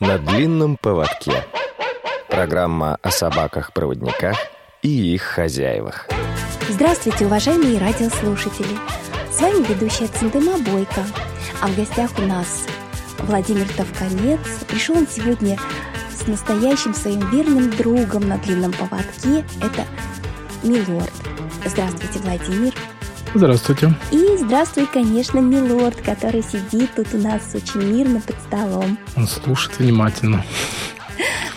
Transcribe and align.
На 0.00 0.16
длинном 0.16 0.76
поводке. 0.76 1.44
Программа 2.28 2.98
о 3.02 3.10
собаках-проводниках 3.10 4.36
и 4.80 5.14
их 5.14 5.22
хозяевах. 5.22 6.06
Здравствуйте, 6.68 7.26
уважаемые 7.26 7.78
радиослушатели! 7.78 8.78
С 9.32 9.40
вами 9.40 9.64
ведущая 9.66 10.06
Центыма 10.06 10.56
Бойко. 10.58 11.04
А 11.60 11.66
в 11.66 11.76
гостях 11.76 12.10
у 12.16 12.22
нас 12.22 12.66
Владимир 13.18 13.66
Товконец. 13.76 14.38
Пришел 14.68 14.96
он 14.96 15.08
сегодня 15.08 15.58
с 16.16 16.28
настоящим 16.28 16.94
своим 16.94 17.28
верным 17.30 17.68
другом 17.70 18.28
на 18.28 18.38
длинном 18.38 18.72
поводке. 18.74 19.44
Это 19.60 19.84
Милорд. 20.62 21.12
Здравствуйте, 21.64 22.20
Владимир. 22.20 22.72
Здравствуйте. 23.34 23.92
И 24.10 24.36
здравствуй, 24.38 24.86
конечно, 24.86 25.38
Милорд, 25.38 25.96
который 26.00 26.42
сидит 26.42 26.90
тут 26.96 27.08
у 27.12 27.18
нас 27.18 27.54
очень 27.54 27.82
мирно 27.82 28.20
под 28.20 28.36
столом. 28.46 28.98
Он 29.16 29.26
слушает 29.26 29.78
внимательно. 29.78 30.44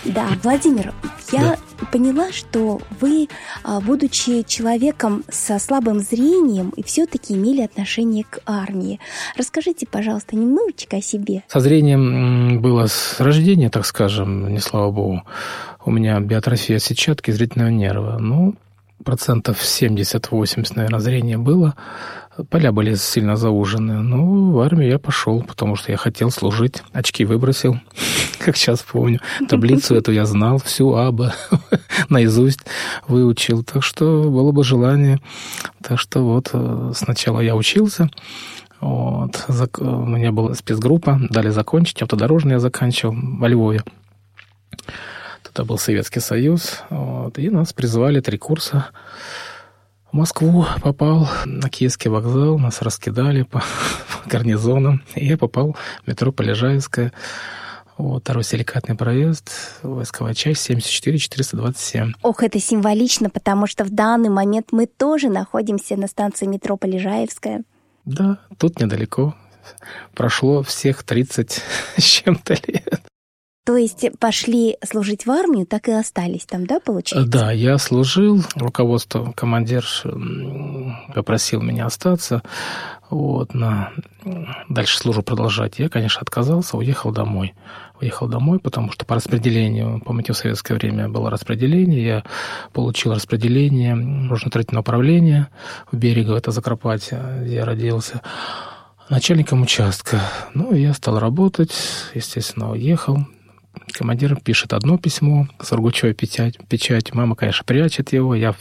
Да, 0.03 0.27
Владимир, 0.43 0.93
я 1.31 1.41
да. 1.41 1.85
поняла, 1.91 2.31
что 2.31 2.81
вы, 2.99 3.29
а, 3.63 3.79
будучи 3.79 4.43
человеком 4.43 5.23
со 5.29 5.59
слабым 5.59 5.99
зрением, 5.99 6.71
и 6.75 6.83
все-таки 6.83 7.35
имели 7.35 7.61
отношение 7.61 8.25
к 8.29 8.39
армии. 8.45 8.99
Расскажите, 9.37 9.87
пожалуйста, 9.89 10.35
немножечко 10.35 10.97
о 10.97 11.01
себе. 11.01 11.43
Со 11.47 11.59
зрением 11.59 12.61
было 12.61 12.87
с 12.87 13.19
рождения, 13.19 13.69
так 13.69 13.85
скажем, 13.85 14.51
не 14.51 14.59
слава 14.59 14.91
богу. 14.91 15.23
У 15.85 15.91
меня 15.91 16.19
биотрофия 16.19 16.79
сетчатки 16.79 17.31
зрительного 17.31 17.69
нерва. 17.69 18.17
Ну, 18.19 18.55
процентов 19.01 19.61
70-80, 19.61 20.73
наверное, 20.75 20.99
зрения 20.99 21.37
было. 21.37 21.75
Поля 22.49 22.71
были 22.71 22.95
сильно 22.95 23.35
заужены. 23.35 24.01
Ну, 24.01 24.51
в 24.51 24.59
армию 24.61 24.89
я 24.89 24.99
пошел, 24.99 25.43
потому 25.43 25.75
что 25.75 25.91
я 25.91 25.97
хотел 25.97 26.31
служить. 26.31 26.81
Очки 26.93 27.25
выбросил, 27.25 27.79
как 28.39 28.55
сейчас 28.55 28.81
помню. 28.81 29.19
Таблицу 29.49 29.95
эту 29.95 30.11
я 30.11 30.25
знал, 30.25 30.57
всю 30.59 30.93
АБА 30.95 31.33
наизусть 32.09 32.61
выучил. 33.07 33.63
Так 33.63 33.83
что 33.83 34.23
было 34.29 34.51
бы 34.51 34.63
желание. 34.63 35.19
Так 35.83 35.99
что 35.99 36.23
вот 36.23 36.49
э, 36.53 36.91
сначала 36.95 37.41
я 37.41 37.55
учился, 37.55 38.09
вот. 38.81 39.45
У 39.79 40.05
меня 40.05 40.31
была 40.31 40.55
спецгруппа, 40.55 41.19
дали 41.29 41.49
закончить, 41.49 42.01
автодорожный 42.01 42.53
я 42.53 42.59
заканчивал 42.59 43.15
во 43.15 43.47
Львове. 43.47 43.83
Это 45.49 45.65
был 45.65 45.77
Советский 45.77 46.19
Союз. 46.19 46.81
Вот, 46.89 47.37
и 47.37 47.49
нас 47.49 47.73
призвали 47.73 48.19
три 48.21 48.37
курса. 48.37 48.87
В 50.11 50.15
Москву 50.15 50.65
попал 50.81 51.29
на 51.45 51.69
Киевский 51.69 52.09
вокзал, 52.09 52.59
нас 52.59 52.81
раскидали 52.81 53.43
по, 53.43 53.59
по 54.23 54.29
гарнизонам, 54.29 55.03
и 55.15 55.25
я 55.25 55.37
попал 55.37 55.75
в 56.03 56.07
метро 56.07 56.31
Полежаевская. 56.31 57.13
Вот, 57.97 58.23
второй 58.23 58.43
силикатный 58.43 58.95
проезд, 58.95 59.51
войсковая 59.83 60.33
часть 60.33 60.69
74-427. 60.69 62.13
Ох, 62.23 62.43
это 62.43 62.59
символично, 62.59 63.29
потому 63.29 63.67
что 63.67 63.83
в 63.83 63.89
данный 63.89 64.29
момент 64.29 64.69
мы 64.71 64.87
тоже 64.87 65.29
находимся 65.29 65.95
на 65.97 66.07
станции 66.07 66.45
метро 66.45 66.77
Полежаевская. 66.77 67.63
Да, 68.05 68.39
тут 68.57 68.79
недалеко. 68.79 69.35
Прошло 70.15 70.63
всех 70.63 71.03
30 71.03 71.61
с 71.97 72.03
чем-то 72.03 72.55
лет. 72.67 73.10
То 73.63 73.77
есть 73.77 74.03
пошли 74.19 74.77
служить 74.83 75.27
в 75.27 75.31
армию, 75.31 75.67
так 75.67 75.87
и 75.87 75.91
остались 75.91 76.45
там, 76.45 76.65
да, 76.65 76.79
получается? 76.79 77.29
Да, 77.29 77.51
я 77.51 77.77
служил, 77.77 78.43
руководство, 78.55 79.33
командир 79.33 79.85
попросил 81.13 81.61
меня 81.61 81.85
остаться, 81.85 82.41
вот, 83.11 83.53
на 83.53 83.91
дальше 84.67 84.97
службу 84.97 85.21
продолжать. 85.21 85.77
Я, 85.77 85.89
конечно, 85.89 86.21
отказался, 86.21 86.75
уехал 86.75 87.11
домой. 87.11 87.53
Уехал 88.01 88.27
домой, 88.27 88.57
потому 88.57 88.91
что 88.91 89.05
по 89.05 89.13
распределению, 89.13 90.01
помните, 90.03 90.33
в 90.33 90.37
советское 90.37 90.73
время 90.73 91.07
было 91.07 91.29
распределение, 91.29 92.03
я 92.03 92.23
получил 92.73 93.13
распределение 93.13 93.93
нужно-строительного 93.93 94.81
управления 94.81 95.49
в 95.91 95.97
Берегово, 95.97 96.37
это 96.37 96.49
Закарпатье, 96.49 97.21
где 97.41 97.57
я 97.57 97.65
родился 97.65 98.21
начальником 99.07 99.61
участка. 99.61 100.19
Ну, 100.55 100.73
я 100.73 100.95
стал 100.95 101.19
работать, 101.19 101.73
естественно, 102.15 102.71
уехал. 102.71 103.19
Командир 103.93 104.35
пишет 104.35 104.73
одно 104.73 104.97
письмо, 104.97 105.47
сургучевая 105.61 106.13
печать, 106.13 106.57
печать. 106.67 107.13
Мама, 107.13 107.35
конечно, 107.35 107.63
прячет 107.65 108.13
его. 108.13 108.35
Я 108.35 108.55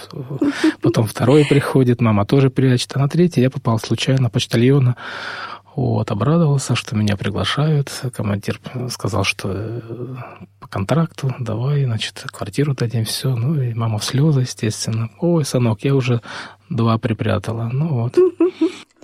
потом 0.81 1.07
второе 1.07 1.45
приходит, 1.45 2.01
мама 2.01 2.27
тоже 2.27 2.51
прячет. 2.51 2.93
А 2.95 3.01
на 3.01 3.09
третье 3.09 3.41
я 3.41 3.51
попал 3.51 3.79
случайно 3.79 4.31
почтальона. 4.31 4.97
Вот, 5.77 6.11
обрадовался, 6.11 6.75
что 6.75 6.97
меня 6.97 7.17
приглашают. 7.17 7.91
Командир 8.15 8.61
сказал, 8.91 9.23
что 9.23 9.51
э, 9.53 9.81
по 10.59 10.67
контракту 10.69 11.35
давай, 11.39 11.85
значит, 11.85 12.25
квартиру 12.33 12.75
дадим, 12.75 13.05
все. 13.05 13.35
Ну, 13.35 13.61
и 13.61 13.73
мама 13.73 13.99
в 13.99 14.05
слезы, 14.05 14.41
естественно. 14.41 15.11
Ой, 15.21 15.45
сынок, 15.45 15.83
я 15.83 15.95
уже 15.95 16.23
два 16.69 16.99
припрятала. 16.99 17.71
Ну 17.73 17.89
вот. 17.89 18.19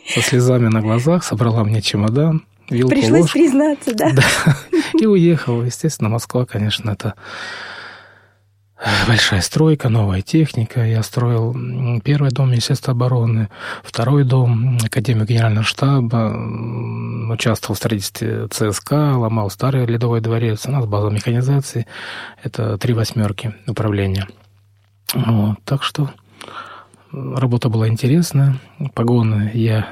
Со 0.06 0.20
слезами 0.20 0.66
на 0.66 0.80
глазах 0.80 1.24
собрала 1.24 1.64
мне 1.64 1.80
чемодан 1.80 2.44
вилку, 2.70 2.90
Пришлось 2.90 3.22
ложку. 3.22 3.38
признаться, 3.38 3.94
да? 3.94 4.10
Да. 4.12 4.56
И 5.00 5.06
уехал. 5.06 5.62
Естественно, 5.62 6.08
Москва, 6.08 6.44
конечно, 6.44 6.90
это 6.90 7.14
большая 9.08 9.40
стройка, 9.40 9.88
новая 9.88 10.22
техника. 10.22 10.84
Я 10.84 11.02
строил 11.02 11.54
первый 12.00 12.30
дом 12.30 12.50
Министерства 12.50 12.92
обороны, 12.92 13.48
второй 13.82 14.24
дом 14.24 14.78
Академию 14.84 15.26
Генерального 15.26 15.64
штаба, 15.64 16.36
участвовал 17.32 17.74
в 17.74 17.78
строительстве 17.78 18.48
ЦСК, 18.48 18.92
ломал 18.92 19.50
старый 19.50 19.86
Ледовый 19.86 20.20
дворец. 20.20 20.66
У 20.66 20.70
нас 20.72 20.86
база 20.86 21.10
механизации. 21.10 21.86
Это 22.42 22.78
три 22.78 22.92
восьмерки 22.94 23.54
управления. 23.66 24.28
Вот, 25.14 25.56
так 25.64 25.82
что 25.82 26.10
Работа 27.12 27.70
была 27.70 27.88
интересная. 27.88 28.58
Погоны 28.92 29.50
я 29.54 29.88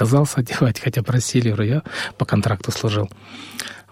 отказался 0.00 0.40
одевать, 0.40 0.80
хотя 0.80 1.02
просили, 1.02 1.50
я 1.66 1.82
по 2.16 2.24
контракту 2.24 2.72
служил. 2.72 3.10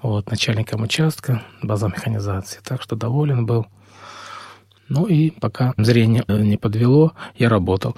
Вот, 0.03 0.31
начальником 0.31 0.83
участка, 0.83 1.43
база 1.63 1.89
механизации. 1.89 2.61
Так 2.65 2.83
что 2.83 2.97
доволен 2.97 3.47
был. 3.47 3.67
Ну 4.89 5.07
и 5.07 5.31
пока 5.31 5.75
зрение 5.77 6.25
не 6.29 6.57
подвело, 6.57 7.13
я 7.37 7.51
работал. 7.51 7.95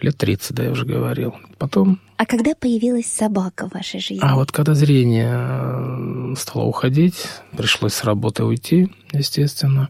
Лет 0.00 0.16
30, 0.16 0.56
да, 0.56 0.64
я 0.64 0.70
уже 0.70 0.86
говорил. 0.86 1.34
Потом... 1.58 2.00
А 2.16 2.24
когда 2.24 2.54
появилась 2.54 3.06
собака 3.06 3.68
в 3.68 3.74
вашей 3.74 4.00
жизни? 4.00 4.20
А 4.22 4.36
вот 4.36 4.50
когда 4.50 4.74
зрение 4.74 5.34
э, 5.34 6.34
стало 6.38 6.64
уходить, 6.64 7.26
пришлось 7.56 7.94
с 7.94 8.04
работы 8.04 8.44
уйти, 8.44 8.90
естественно. 9.12 9.88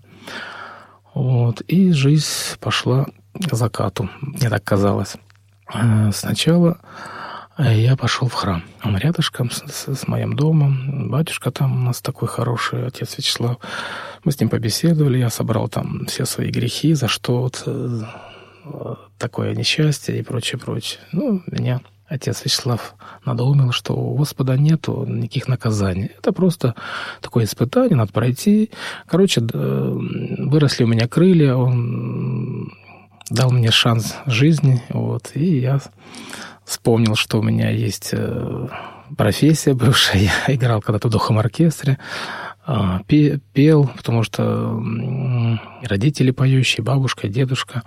Вот, 1.15 1.61
и 1.61 1.93
жизнь 1.93 2.59
пошла 2.59 3.07
к 3.35 3.55
закату, 3.55 4.11
мне 4.21 4.51
так 4.51 4.65
казалось. 4.65 5.17
Э, 5.73 6.11
сначала 6.13 6.79
я 7.59 7.97
пошел 7.97 8.29
в 8.29 8.33
храм. 8.33 8.63
Он 8.83 8.97
рядышком 8.97 9.51
с, 9.51 9.63
с, 9.67 9.95
с 9.95 10.09
моим 10.09 10.35
домом. 10.35 11.09
Батюшка 11.11 11.51
там 11.51 11.77
у 11.77 11.87
нас 11.87 12.01
такой 12.01 12.29
хороший, 12.29 12.87
отец 12.87 13.17
Вячеслав. 13.17 13.59
Мы 14.25 14.33
с 14.33 14.41
ним 14.41 14.49
побеседовали, 14.49 15.19
я 15.19 15.31
собрал 15.31 15.69
там 15.69 16.07
все 16.07 16.25
свои 16.25 16.51
грехи, 16.51 16.95
за 16.95 17.09
что 17.09 17.43
вот 17.43 17.63
э, 17.67 18.03
такое 19.19 19.55
несчастье 19.55 20.19
и 20.19 20.23
прочее, 20.23 20.59
прочее. 20.59 21.01
Ну, 21.13 21.43
меня 21.47 21.81
отец 22.07 22.45
Вячеслав 22.45 22.95
надоумил, 23.25 23.73
что 23.73 23.95
у 23.95 24.17
Господа 24.17 24.57
нету 24.57 25.05
никаких 25.07 25.49
наказаний. 25.49 26.11
Это 26.19 26.33
просто 26.33 26.75
такое 27.21 27.45
испытание, 27.45 27.97
надо 27.97 28.13
пройти. 28.13 28.71
Короче, 29.07 29.41
выросли 29.41 30.85
у 30.85 30.89
меня 30.89 31.07
крылья, 31.07 31.55
он 31.55 32.73
дал 33.31 33.51
мне 33.51 33.71
шанс 33.71 34.17
жизни, 34.27 34.83
вот, 34.91 35.33
и 35.35 35.61
я 35.61 35.81
вспомнил, 36.65 37.15
что 37.15 37.39
у 37.39 37.43
меня 37.43 37.71
есть 37.71 38.11
э, 38.13 38.69
профессия 39.17 39.75
бывшая. 39.75 40.31
Я 40.49 40.55
играл 40.55 40.81
когда-то 40.81 41.09
в 41.09 41.11
духом 41.11 41.39
оркестре, 41.39 41.99
а, 42.67 43.01
пел, 43.53 43.91
потому 43.97 44.23
что 44.23 44.83
родители 45.83 46.31
поющие, 46.31 46.83
бабушка, 46.83 47.29
дедушка. 47.29 47.83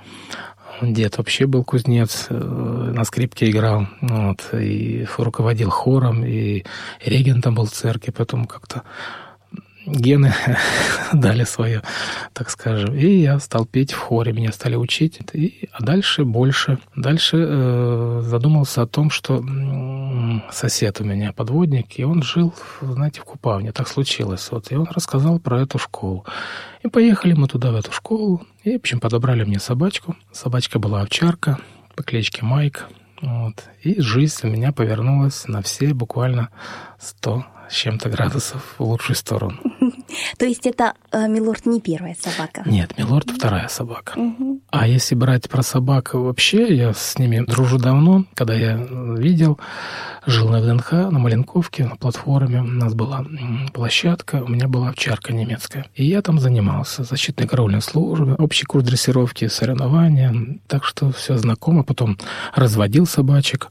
Дед 0.79 1.17
вообще 1.17 1.47
был 1.47 1.63
кузнец, 1.63 2.27
э, 2.29 2.35
на 2.35 3.03
скрипке 3.03 3.49
играл, 3.49 3.87
вот, 4.01 4.49
и 4.53 5.07
руководил 5.17 5.71
хором, 5.71 6.23
и 6.23 6.65
регентом 7.03 7.55
был 7.55 7.65
в 7.65 7.71
церкви, 7.71 8.13
поэтому 8.15 8.45
как-то 8.45 8.83
гены 9.87 10.33
дали 11.13 11.43
свое, 11.45 11.81
так 12.33 12.49
скажем. 12.49 12.95
И 12.95 13.07
я 13.07 13.39
стал 13.39 13.65
петь 13.65 13.93
в 13.93 13.97
хоре, 13.97 14.33
меня 14.33 14.51
стали 14.51 14.75
учить. 14.75 15.19
И, 15.33 15.69
а 15.71 15.83
дальше 15.83 16.25
больше. 16.25 16.79
Дальше 16.95 17.37
э, 17.37 18.21
задумался 18.23 18.83
о 18.83 18.87
том, 18.87 19.09
что 19.09 19.43
сосед 20.51 20.99
у 21.01 21.03
меня 21.03 21.31
подводник, 21.31 21.97
и 21.99 22.03
он 22.03 22.21
жил, 22.21 22.53
знаете, 22.81 23.21
в 23.21 23.23
Купавне. 23.23 23.71
Так 23.71 23.87
случилось. 23.87 24.47
Вот. 24.51 24.71
И 24.71 24.75
он 24.75 24.87
рассказал 24.93 25.39
про 25.39 25.61
эту 25.61 25.79
школу. 25.79 26.25
И 26.83 26.89
поехали 26.89 27.33
мы 27.33 27.47
туда, 27.47 27.71
в 27.71 27.75
эту 27.75 27.91
школу. 27.91 28.45
И, 28.63 28.73
в 28.73 28.75
общем, 28.77 28.99
подобрали 28.99 29.43
мне 29.43 29.59
собачку. 29.59 30.15
Собачка 30.31 30.79
была 30.79 31.01
овчарка 31.01 31.57
по 31.95 32.03
кличке 32.03 32.43
Майк. 32.43 32.87
Вот. 33.21 33.63
И 33.81 33.99
жизнь 33.99 34.39
у 34.43 34.47
меня 34.47 34.71
повернулась 34.71 35.47
на 35.47 35.61
все 35.61 35.93
буквально 35.93 36.49
100 36.99 37.45
с 37.69 37.73
чем-то 37.73 38.09
градусов 38.09 38.75
в 38.77 38.83
лучшую 38.83 39.15
сторону. 39.15 39.57
То 40.37 40.45
есть 40.45 40.65
это 40.65 40.93
э, 41.11 41.27
Милорд 41.27 41.65
не 41.65 41.81
первая 41.81 42.15
собака? 42.19 42.63
Нет, 42.65 42.97
Милорд 42.97 43.29
вторая 43.29 43.67
собака. 43.67 44.13
А 44.69 44.87
если 44.87 45.15
брать 45.15 45.49
про 45.49 45.63
собак 45.63 46.13
вообще, 46.13 46.75
я 46.75 46.93
с 46.93 47.17
ними 47.17 47.43
дружу 47.45 47.77
давно. 47.77 48.25
Когда 48.33 48.53
я 48.53 48.75
видел, 48.75 49.59
жил 50.25 50.49
на 50.49 50.59
ВДНХ, 50.59 50.91
на 50.91 51.19
Маленковке, 51.19 51.85
на 51.85 51.95
платформе. 51.95 52.61
У 52.61 52.65
нас 52.65 52.93
была 52.93 53.25
площадка, 53.73 54.43
у 54.43 54.47
меня 54.47 54.67
была 54.67 54.89
овчарка 54.89 55.33
немецкая. 55.33 55.85
И 55.95 56.05
я 56.05 56.21
там 56.21 56.39
занимался 56.39 57.03
защитной 57.03 57.47
караульной 57.47 57.81
службой, 57.81 58.35
общий 58.35 58.65
курс 58.65 58.85
дрессировки, 58.85 59.47
соревнования. 59.47 60.59
Так 60.67 60.83
что 60.83 61.11
все 61.11 61.37
знакомо. 61.37 61.83
Потом 61.83 62.17
разводил 62.53 63.05
собачек. 63.05 63.69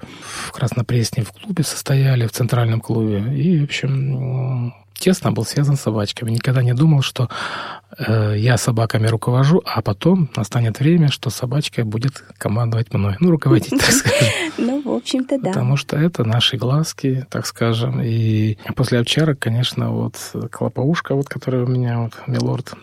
В 0.48 0.52
Краснопресне 0.52 1.24
в 1.24 1.32
клубе 1.32 1.62
состояли, 1.62 2.26
в 2.26 2.32
центральном 2.32 2.80
клубе. 2.80 3.18
И, 3.36 3.60
в 3.60 3.64
общем, 3.64 4.72
тесно 4.98 5.32
был 5.32 5.44
связан 5.44 5.76
с 5.76 5.82
собачками. 5.82 6.30
Никогда 6.30 6.62
не 6.62 6.74
думал, 6.74 7.02
что 7.02 7.28
э, 7.98 8.34
я 8.36 8.56
собаками 8.56 9.06
руковожу, 9.06 9.62
а 9.64 9.82
потом 9.82 10.28
настанет 10.36 10.80
время, 10.80 11.08
что 11.08 11.30
собачка 11.30 11.84
будет 11.84 12.24
командовать 12.38 12.92
мной. 12.92 13.16
Ну, 13.20 13.30
руководить, 13.30 13.70
так 13.70 13.80
скажем. 13.90 14.28
Ну, 14.58 14.82
в 14.82 14.94
общем-то, 14.94 15.38
да. 15.38 15.48
Потому 15.48 15.76
что 15.76 15.96
это 15.96 16.24
наши 16.24 16.56
глазки, 16.56 17.26
так 17.30 17.46
скажем. 17.46 18.00
И 18.02 18.58
после 18.74 19.00
овчарок, 19.00 19.38
конечно, 19.38 19.90
вот 19.90 20.16
клопоушка, 20.50 21.14
вот, 21.14 21.28
которая 21.28 21.64
у 21.64 21.68
меня, 21.68 22.00
вот, 22.00 22.12
милорд, 22.26 22.74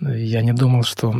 я 0.00 0.42
не 0.42 0.52
думал, 0.52 0.82
что 0.82 1.14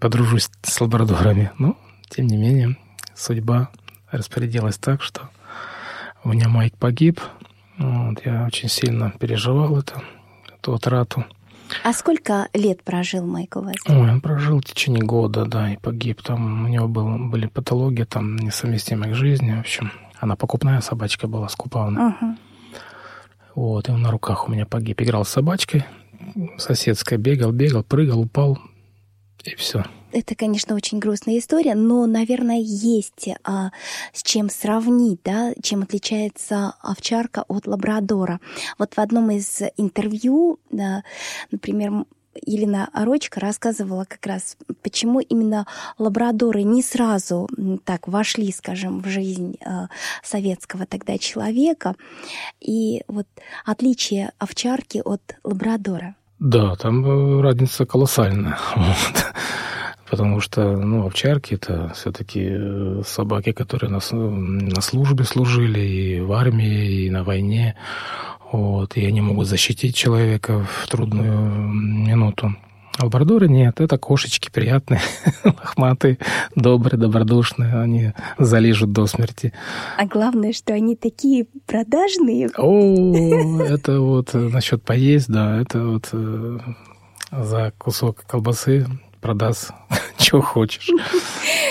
подружусь 0.00 0.50
с 0.62 0.80
лабрадорами. 0.80 1.50
Но, 1.58 1.76
тем 2.08 2.26
не 2.26 2.36
менее, 2.36 2.76
судьба 3.14 3.70
распорядилась 4.10 4.78
так, 4.78 5.02
что 5.02 5.28
у 6.22 6.30
меня 6.30 6.48
Майк 6.48 6.76
погиб– 6.76 7.20
вот, 7.80 8.24
я 8.26 8.44
очень 8.46 8.68
сильно 8.68 9.10
переживал 9.18 9.78
это, 9.78 10.02
эту 10.58 10.74
утрату. 10.74 11.24
А 11.82 11.92
сколько 11.92 12.48
лет 12.52 12.82
прожил 12.82 13.26
Майк 13.26 13.56
у 13.56 13.60
вас? 13.60 13.76
Ой, 13.88 14.10
он 14.10 14.20
прожил 14.20 14.60
в 14.60 14.64
течение 14.64 15.02
года, 15.02 15.46
да, 15.46 15.72
и 15.72 15.76
погиб. 15.76 16.20
Там 16.22 16.64
у 16.64 16.68
него 16.68 16.88
был, 16.88 17.18
были 17.30 17.46
патологии, 17.46 18.04
там, 18.04 18.36
несовместимые 18.36 19.12
к 19.12 19.14
жизни, 19.16 19.52
в 19.52 19.60
общем. 19.60 19.90
Она 20.18 20.36
покупная 20.36 20.80
собачка 20.80 21.26
была, 21.26 21.48
скупавна. 21.48 22.08
Угу. 22.08 22.36
Вот, 23.54 23.88
и 23.88 23.92
он 23.92 24.02
на 24.02 24.10
руках 24.10 24.48
у 24.48 24.52
меня 24.52 24.66
погиб. 24.66 25.00
Играл 25.00 25.24
с 25.24 25.30
собачкой 25.30 25.84
соседской, 26.58 27.18
бегал, 27.18 27.52
бегал, 27.52 27.82
прыгал, 27.82 28.20
упал, 28.20 28.58
и 29.44 29.54
все. 29.54 29.84
Это, 30.12 30.34
конечно, 30.34 30.74
очень 30.74 30.98
грустная 30.98 31.38
история, 31.38 31.74
но, 31.74 32.06
наверное, 32.06 32.60
есть 32.60 33.28
а, 33.44 33.70
с 34.12 34.22
чем 34.22 34.50
сравнить, 34.50 35.20
да, 35.24 35.52
чем 35.62 35.82
отличается 35.82 36.74
овчарка 36.80 37.44
от 37.46 37.66
лабрадора. 37.66 38.40
Вот 38.78 38.94
в 38.94 38.98
одном 38.98 39.30
из 39.30 39.62
интервью, 39.76 40.58
да, 40.70 41.04
например, 41.50 42.04
Елена 42.46 42.88
Орочка 42.92 43.40
рассказывала 43.40 44.04
как 44.04 44.24
раз, 44.26 44.56
почему 44.82 45.20
именно 45.20 45.66
лабрадоры 45.98 46.62
не 46.62 46.82
сразу 46.82 47.48
так 47.84 48.06
вошли, 48.08 48.52
скажем, 48.52 49.00
в 49.02 49.08
жизнь 49.08 49.56
э, 49.64 49.88
советского 50.22 50.86
тогда 50.86 51.18
человека. 51.18 51.96
И 52.60 53.02
вот 53.08 53.26
отличие 53.64 54.32
овчарки 54.38 55.02
от 55.04 55.22
лабрадора. 55.42 56.14
Да, 56.38 56.74
там 56.76 57.04
э, 57.04 57.42
разница 57.42 57.84
колоссальная. 57.84 58.58
Вот 58.76 59.34
потому 60.10 60.40
что, 60.40 60.76
ну, 60.76 61.06
овчарки 61.06 61.54
это 61.54 61.92
все-таки 61.94 62.48
э, 62.50 63.02
собаки, 63.06 63.52
которые 63.52 63.90
на, 63.90 64.00
на 64.10 64.80
службе 64.80 65.24
служили 65.24 65.80
и 65.80 66.20
в 66.20 66.32
армии, 66.32 67.04
и 67.04 67.10
на 67.10 67.22
войне, 67.22 67.76
вот, 68.50 68.96
и 68.96 69.06
они 69.06 69.20
могут 69.20 69.46
защитить 69.46 69.94
человека 69.94 70.66
в 70.68 70.88
трудную 70.88 71.70
минуту. 71.70 72.56
Лабрадоры 73.00 73.48
нет, 73.48 73.80
это 73.80 73.96
кошечки 73.98 74.50
приятные, 74.52 75.00
лохматые, 75.44 76.18
добрые, 76.56 76.98
добродушные, 76.98 77.80
они 77.80 78.12
залижут 78.36 78.92
до 78.92 79.06
смерти. 79.06 79.52
А 79.96 80.06
главное, 80.06 80.52
что 80.52 80.74
они 80.74 80.96
такие 80.96 81.46
продажные. 81.66 82.50
О, 82.58 83.62
это 83.62 84.00
вот 84.00 84.34
э, 84.34 84.38
насчет 84.38 84.82
поесть, 84.82 85.28
да, 85.28 85.60
это 85.60 85.82
вот 85.84 86.08
э, 86.12 86.58
за 87.30 87.72
кусок 87.78 88.24
колбасы 88.26 88.86
продаст, 89.20 89.72
чего 90.18 90.40
хочешь. 90.40 90.88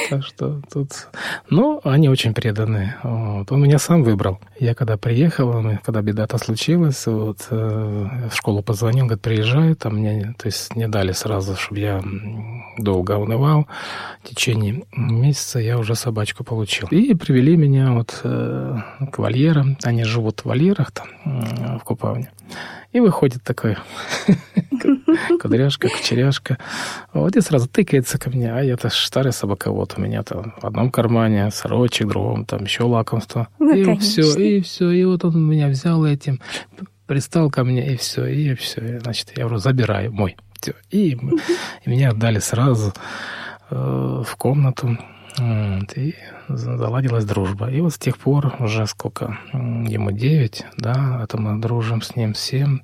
Так 0.10 0.24
что 0.24 0.62
тут... 0.72 1.07
Ну, 1.50 1.81
они 1.84 2.10
очень 2.10 2.34
преданные. 2.34 2.98
Вот. 3.04 3.51
Он 3.51 3.62
меня 3.62 3.80
сам 3.80 4.04
выбрал. 4.04 4.40
Я 4.60 4.74
когда 4.74 4.98
приехал, 4.98 5.54
когда 5.84 6.01
беда-то 6.01 6.38
случилась, 6.38 7.06
вот, 7.06 7.48
э, 7.50 8.07
в 8.31 8.36
школу 8.36 8.63
позвонил, 8.63 9.06
говорит, 9.06 9.22
приезжай, 9.22 9.75
там 9.75 9.98
мне, 9.98 10.34
то 10.38 10.48
есть 10.48 10.75
не 10.75 10.88
дали 10.88 11.12
сразу, 11.12 11.56
чтобы 11.56 11.80
я 11.80 12.04
долго 12.78 13.13
унывал. 13.13 13.68
В 14.24 14.30
течение 14.30 14.84
месяца 14.95 15.60
я 15.60 15.78
уже 15.78 15.95
собачку 15.95 16.44
получил. 16.44 16.88
И 16.90 17.13
привели 17.13 17.56
меня 17.56 17.92
вот 17.92 18.22
э, 18.24 18.78
к 19.12 19.19
вольерам. 19.19 19.78
Они 19.84 20.04
живут 20.04 20.42
в 20.42 20.45
вольерах 20.45 20.92
там, 20.92 21.07
в 21.80 21.84
Купавне. 21.84 22.31
И 22.92 23.00
выходит 23.00 23.44
такой 23.44 23.78
кудряшка, 25.42 25.89
кучеряшка. 25.89 26.57
Вот 27.13 27.36
и 27.36 27.42
сразу 27.42 27.68
тыкается 27.68 28.18
ко 28.18 28.30
мне. 28.30 28.54
А 28.54 28.62
я-то 28.62 28.89
старый 28.89 29.31
собаковод. 29.31 29.94
У 29.98 30.01
меня 30.01 30.24
там 30.24 30.54
в 30.62 30.66
одном 30.66 30.92
кармане 30.92 31.51
сорочек, 31.51 32.07
в 32.07 32.10
другом 32.10 32.45
там 32.45 32.63
еще 32.63 32.83
лакомство. 32.83 33.48
Ну, 33.60 33.74
и 33.74 33.83
конечно. 33.83 34.24
все, 34.24 34.57
и 34.57 34.62
все. 34.62 34.92
И 34.92 35.04
вот 35.06 35.25
он 35.25 35.48
меня 35.48 35.68
взял 35.68 36.06
этим, 36.06 36.39
пристал 37.07 37.50
ко 37.50 37.63
мне, 37.63 37.94
и 37.94 37.98
все, 37.98 38.25
и 38.25 38.54
все. 38.56 39.00
Значит, 39.00 39.33
я 39.36 39.44
говорю, 39.44 39.60
забирай 39.60 40.10
мой. 40.10 40.38
Все. 40.60 40.74
И, 40.92 41.12
и 41.12 41.89
меня 41.89 42.10
отдали 42.10 42.39
сразу 42.39 42.94
э, 43.69 43.75
в 44.25 44.36
комнату. 44.38 44.98
Вот, 45.38 45.95
и 45.95 46.16
заладилась 46.50 47.24
дружба. 47.24 47.69
И 47.69 47.80
вот 47.80 47.94
с 47.94 47.98
тех 47.98 48.18
пор 48.18 48.56
уже 48.60 48.86
сколько, 48.88 49.38
ему 49.54 50.12
девять, 50.12 50.66
да, 50.77 51.21
это 51.24 51.39
мы 51.39 51.60
дружим 51.62 52.01
с 52.01 52.16
ним 52.16 52.36
семь 52.36 52.80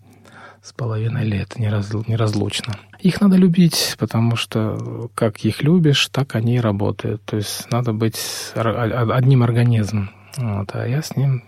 с 0.66 0.74
половиной 0.74 1.26
лет, 1.26 1.60
нераз, 1.60 1.94
неразлучно. 2.08 2.74
Их 3.00 3.22
надо 3.22 3.36
любить, 3.36 3.96
потому 4.00 4.36
что 4.36 5.12
как 5.14 5.46
их 5.46 5.62
любишь, 5.62 6.10
так 6.12 6.36
они 6.36 6.56
и 6.56 6.60
работают. 6.60 7.22
То 7.24 7.38
есть 7.38 7.70
надо 7.72 7.94
быть 7.94 8.20
одним 8.56 9.44
организмом. 9.44 10.10
Вот, 10.38 10.70
а 10.74 10.88
я 10.88 11.04
с 11.04 11.16
ним 11.16 11.44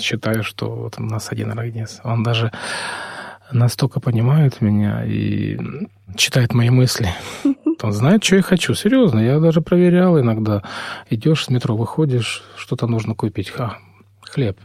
считаю, 0.00 0.42
что 0.42 0.70
вот 0.70 0.94
у 0.98 1.02
нас 1.02 1.30
один 1.30 1.50
организм. 1.50 2.00
Он 2.02 2.22
даже 2.22 2.50
настолько 3.52 4.00
понимает 4.00 4.62
меня 4.62 5.04
и 5.04 5.58
читает 6.16 6.54
мои 6.54 6.70
мысли. 6.70 7.10
Он 7.82 7.92
знает, 7.92 8.24
что 8.24 8.36
я 8.36 8.42
хочу. 8.42 8.72
Серьезно, 8.72 9.18
я 9.18 9.38
даже 9.38 9.60
проверял 9.60 10.18
иногда. 10.18 10.62
Идешь 11.10 11.44
с 11.44 11.50
метро, 11.50 11.76
выходишь, 11.76 12.42
что-то 12.56 12.86
нужно 12.86 13.14
купить. 13.14 13.50
Ха, 13.50 13.76
хлеб 14.22 14.58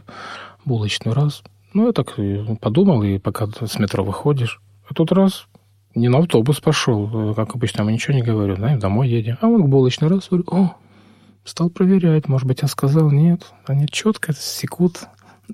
булочный 0.64 1.12
раз. 1.12 1.42
Ну, 1.74 1.86
я 1.86 1.92
так 1.92 2.18
подумал, 2.60 3.02
и 3.02 3.18
пока 3.18 3.46
с 3.46 3.78
метро 3.78 4.04
выходишь, 4.04 4.60
а 4.88 4.94
тут 4.94 5.12
раз 5.12 5.46
не 5.94 6.08
на 6.08 6.18
автобус 6.18 6.60
пошел, 6.60 7.34
как 7.34 7.54
обычно, 7.54 7.82
я 7.82 7.92
ничего 7.92 8.14
не 8.14 8.22
говорю, 8.22 8.56
да, 8.56 8.76
домой 8.76 9.08
едем. 9.08 9.38
А 9.40 9.48
он 9.48 9.62
к 9.64 9.68
булочный 9.68 10.08
раз, 10.08 10.28
говорю, 10.28 10.44
о, 10.50 10.76
стал 11.44 11.70
проверять, 11.70 12.28
может 12.28 12.46
быть, 12.46 12.62
я 12.62 12.68
сказал 12.68 13.10
нет. 13.10 13.46
Они 13.66 13.86
четко 13.88 14.32
секут 14.32 15.00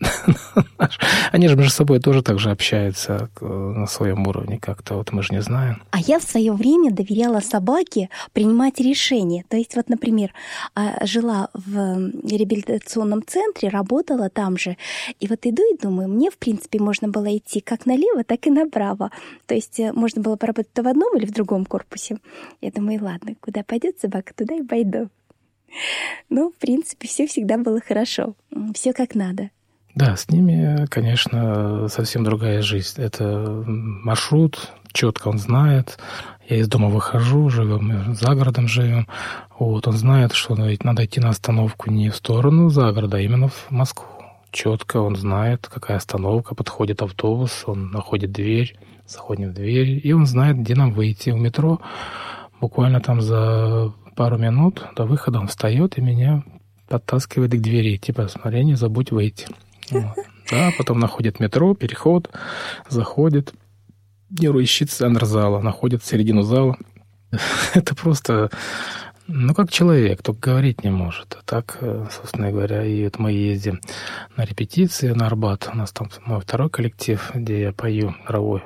Они 1.33 1.49
же 1.49 1.57
между 1.57 1.73
собой 1.73 2.01
тоже 2.01 2.23
так 2.23 2.39
же 2.39 2.51
общаются 2.51 3.31
э, 3.41 3.45
на 3.45 3.87
своем 3.87 4.27
уровне 4.27 4.59
как-то, 4.59 4.95
вот 4.95 5.13
мы 5.13 5.23
же 5.23 5.33
не 5.33 5.43
знаем. 5.43 5.83
А 5.91 6.01
я 6.01 6.19
в 6.19 6.23
свое 6.23 6.53
время 6.53 6.91
доверяла 6.91 7.41
собаке 7.41 8.11
принимать 8.33 8.81
решения. 8.81 9.45
То 9.49 9.57
есть 9.57 9.75
вот, 9.77 9.89
например, 9.89 10.33
а, 10.75 11.05
жила 11.07 11.49
в 11.55 12.11
реабилитационном 12.25 13.23
центре, 13.27 13.69
работала 13.69 14.29
там 14.31 14.57
же, 14.57 14.77
и 15.21 15.27
вот 15.27 15.47
иду 15.47 15.63
и 15.63 15.79
думаю, 15.79 16.09
мне, 16.09 16.31
в 16.31 16.39
принципе, 16.39 16.79
можно 16.79 17.09
было 17.09 17.37
идти 17.37 17.61
как 17.61 17.87
налево, 17.87 18.25
так 18.25 18.47
и 18.47 18.51
направо. 18.51 19.11
То 19.47 19.55
есть 19.55 19.81
э, 19.81 19.93
можно 19.93 20.23
было 20.23 20.37
поработать 20.37 20.73
то 20.73 20.83
в 20.83 20.89
одном 20.89 21.17
или 21.17 21.27
в 21.27 21.33
другом 21.33 21.65
корпусе. 21.65 22.19
Я 22.61 22.71
думаю, 22.71 23.03
ладно, 23.03 23.35
куда 23.41 23.63
пойдет 23.63 24.01
собака, 24.01 24.33
туда 24.35 24.55
и 24.55 24.63
пойду. 24.63 25.09
Ну, 26.29 26.51
в 26.51 26.55
принципе, 26.55 27.09
все 27.09 27.27
всегда 27.27 27.59
было 27.59 27.81
хорошо. 27.81 28.35
Все 28.75 28.93
как 28.93 29.15
надо. 29.15 29.51
Да, 29.99 30.15
с 30.15 30.31
ними, 30.31 30.87
конечно, 30.87 31.89
совсем 31.89 32.23
другая 32.23 32.63
жизнь. 32.63 33.03
Это 33.03 33.65
маршрут, 33.67 34.71
четко 34.93 35.27
он 35.27 35.39
знает. 35.39 35.99
Я 36.49 36.59
из 36.59 36.69
дома 36.69 36.87
выхожу, 36.87 37.49
живем, 37.51 38.15
за 38.15 38.33
городом 38.37 38.69
живем. 38.69 39.09
Вот, 39.59 39.89
он 39.89 39.95
знает, 39.95 40.35
что 40.35 40.55
надо 40.55 41.05
идти 41.05 41.19
на 41.19 41.31
остановку 41.31 41.91
не 41.91 42.11
в 42.11 42.15
сторону 42.15 42.69
за 42.69 42.93
города, 42.93 43.17
а 43.17 43.21
именно 43.21 43.49
в 43.49 43.71
Москву. 43.71 44.07
Четко 44.53 44.99
он 44.99 45.17
знает, 45.17 45.67
какая 45.67 45.97
остановка, 45.97 46.55
подходит 46.55 47.03
автобус, 47.03 47.65
он 47.67 47.91
находит 47.91 48.31
дверь, 48.31 48.79
заходит 49.05 49.51
в 49.51 49.55
дверь, 49.55 50.01
и 50.01 50.13
он 50.13 50.27
знает, 50.27 50.61
где 50.61 50.77
нам 50.77 50.93
выйти. 50.93 51.31
В 51.31 51.41
метро 51.41 51.81
буквально 52.61 53.01
там 53.01 53.21
за 53.21 53.93
пару 54.15 54.39
минут 54.39 54.81
до 54.95 55.07
выхода 55.07 55.41
он 55.41 55.49
встает 55.49 55.99
и 55.99 56.03
меня 56.03 56.45
подтаскивает 56.89 57.51
к 57.51 57.61
двери. 57.61 57.97
Типа, 57.97 58.29
смотри, 58.29 58.65
не 58.65 58.77
забудь 58.77 59.11
выйти. 59.11 59.49
Вот. 59.91 60.25
Да, 60.51 60.73
потом 60.79 60.99
находит 60.99 61.41
метро, 61.41 61.75
переход, 61.75 62.31
заходит, 62.89 63.53
Неру 64.31 64.61
ищет 64.61 64.91
центр 64.91 65.25
зала, 65.25 65.61
находит 65.61 66.05
середину 66.05 66.43
зала. 66.43 66.77
Это 67.75 67.95
просто, 67.95 68.51
ну, 69.27 69.55
как 69.55 69.71
человек, 69.71 70.23
только 70.23 70.51
говорить 70.51 70.85
не 70.85 70.91
может. 70.91 71.37
А 71.39 71.43
так, 71.45 71.79
э, 71.81 72.07
собственно 72.11 72.51
говоря, 72.51 72.85
и 72.85 73.05
вот 73.05 73.19
мы 73.19 73.33
ездим 73.33 73.81
на 74.37 74.45
репетиции 74.45 75.13
на 75.13 75.27
Арбат. 75.27 75.71
У 75.73 75.77
нас 75.77 75.93
там 75.93 76.11
мой 76.27 76.41
второй 76.41 76.69
коллектив, 76.69 77.31
где 77.35 77.63
я 77.63 77.73
пою 77.73 78.15
хоровой 78.27 78.63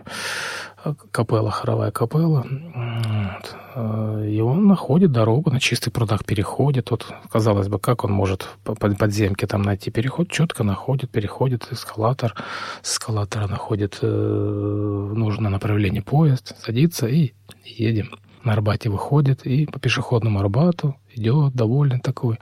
капелла, 1.11 1.51
хоровая 1.51 1.91
капелла. 1.91 2.45
Вот. 2.47 3.57
Э, 3.75 4.27
и 4.29 4.41
он 4.41 4.67
находит 4.67 5.13
дорогу, 5.13 5.51
на 5.51 5.61
чистый 5.61 5.91
прудах 5.91 6.25
переходит. 6.25 6.91
Вот, 6.91 7.07
казалось 7.31 7.69
бы, 7.69 7.79
как 7.79 8.05
он 8.05 8.13
может 8.13 8.49
по 8.65 8.75
подземке 8.75 9.47
там 9.47 9.63
найти 9.63 9.91
переход? 9.91 10.31
Четко 10.31 10.65
находит, 10.65 11.11
переходит 11.11 11.69
эскалатор. 11.71 12.35
С 12.83 12.95
эскалатора 12.95 13.47
находит 13.47 13.99
э, 14.03 14.07
нужное 14.07 15.51
направление 15.51 16.03
поезд, 16.03 16.57
садится 16.61 17.07
и 17.07 17.33
едем. 17.65 18.11
На 18.45 18.55
Арбате 18.55 18.91
выходит 18.91 19.47
и 19.47 19.67
по 19.67 19.79
пешеходному 19.79 20.41
Арбату 20.41 20.97
идет 21.15 21.55
довольный 21.55 22.01
такой. 22.01 22.39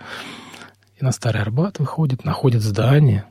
И 0.98 1.04
на 1.04 1.12
Старый 1.12 1.42
Арбат 1.42 1.78
выходит, 1.78 2.24
находит 2.24 2.62
здание. 2.62 3.24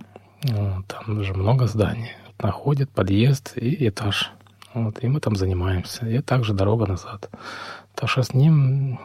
Вот, 0.44 0.86
там 0.88 1.24
же 1.24 1.34
много 1.34 1.68
зданий. 1.68 2.12
Находит 2.42 2.90
подъезд 2.90 3.54
и 3.58 3.88
этаж 3.88 4.32
вот, 4.74 5.04
и 5.04 5.08
мы 5.08 5.20
там 5.20 5.36
занимаемся. 5.36 6.06
И 6.08 6.22
также 6.22 6.54
дорога 6.54 6.86
назад. 6.86 7.30
Так 7.96 8.10
что 8.10 8.24
с 8.24 8.34
ним 8.34 9.00